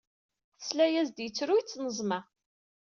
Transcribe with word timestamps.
Tesla-yas-d 0.57 1.17
yettru 1.21 1.53
yettneẓma. 1.57 2.19